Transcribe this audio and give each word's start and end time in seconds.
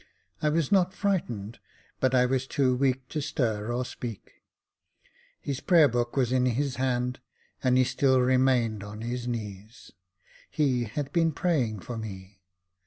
I 0.41 0.49
was 0.49 0.71
not 0.71 0.95
frightened, 0.95 1.59
but 1.99 2.15
I 2.15 2.25
was 2.25 2.47
too 2.47 2.75
weak 2.75 3.07
to 3.09 3.21
stir 3.21 3.71
or 3.71 3.85
speak. 3.85 4.41
His 5.39 5.59
prayer 5.59 5.87
book 5.87 6.17
was 6.17 6.31
in 6.31 6.47
his 6.47 6.77
hand, 6.77 7.19
and 7.63 7.77
he 7.77 7.83
still 7.83 8.19
remained 8.19 8.83
on 8.83 9.01
his 9.01 9.27
knees. 9.27 9.91
He 10.49 10.85
had 10.85 11.13
been 11.13 11.31
praying 11.33 11.81
for 11.81 11.99
me. 11.99 12.41